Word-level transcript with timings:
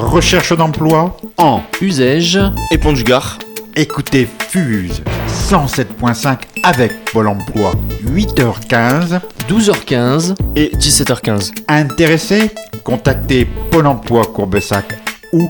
Recherche 0.00 0.52
d'emploi 0.56 1.16
En 1.36 1.62
Usège 1.80 2.40
et 2.72 2.78
Pont 2.78 2.92
du 2.92 3.04
Gard. 3.04 3.38
Écoutez 3.76 4.28
Fuse 4.48 5.02
107.5 5.28 6.38
avec 6.64 7.04
Pôle 7.12 7.28
emploi. 7.28 7.72
8h15. 8.04 9.20
12h15 9.48 10.34
et 10.56 10.72
17h15. 10.76 11.52
Intéressé 11.68 12.50
Contactez 12.82 13.46
Pôle 13.70 13.86
emploi 13.86 14.24
Courbesac 14.24 14.98
ou 15.32 15.48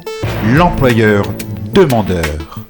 l'employeur 0.55 1.25
demandeur. 1.73 2.67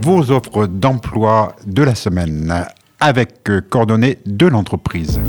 Vos 0.00 0.30
offres 0.30 0.66
d'emploi 0.66 1.54
de 1.66 1.82
la 1.82 1.94
semaine 1.94 2.64
avec 2.98 3.50
euh, 3.50 3.60
coordonnées 3.60 4.18
de 4.24 4.46
l'entreprise. 4.46 5.20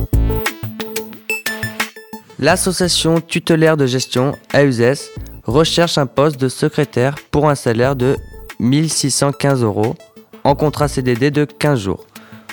L'association 2.43 3.21
tutélaire 3.21 3.77
de 3.77 3.85
gestion 3.85 4.35
AUSES 4.53 5.11
recherche 5.45 5.97
un 5.97 6.05
poste 6.05 6.37
de 6.37 6.49
secrétaire 6.49 7.15
pour 7.31 7.49
un 7.49 7.55
salaire 7.55 7.95
de 7.95 8.17
1615 8.59 9.63
euros 9.63 9.95
en 10.43 10.53
contrat 10.53 10.89
CDD 10.89 11.31
de 11.31 11.45
15 11.45 11.79
jours. 11.79 12.05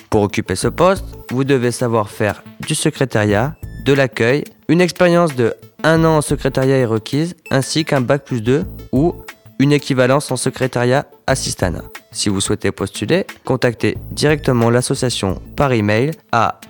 Pour 0.08 0.22
occuper 0.22 0.54
ce 0.54 0.68
poste, 0.68 1.04
vous 1.32 1.42
devez 1.42 1.72
savoir 1.72 2.08
faire 2.08 2.44
du 2.68 2.76
secrétariat, 2.76 3.56
de 3.84 3.92
l'accueil, 3.92 4.44
une 4.68 4.80
expérience 4.80 5.34
de 5.34 5.54
1 5.82 6.04
an 6.04 6.18
en 6.18 6.22
secrétariat 6.22 6.76
est 6.76 6.84
requise, 6.84 7.34
ainsi 7.50 7.84
qu'un 7.84 8.00
bac 8.00 8.24
plus 8.24 8.42
2 8.42 8.64
ou 8.92 9.16
une 9.58 9.72
équivalence 9.72 10.30
en 10.30 10.36
secrétariat 10.36 11.06
assistana. 11.26 11.82
Si 12.12 12.28
vous 12.28 12.40
souhaitez 12.40 12.70
postuler, 12.70 13.26
contactez 13.44 13.98
directement 14.12 14.70
l'association 14.70 15.42
par 15.56 15.72
email 15.72 16.12
à 16.30 16.60